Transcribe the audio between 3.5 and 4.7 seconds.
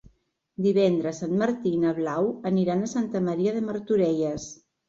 de Martorelles.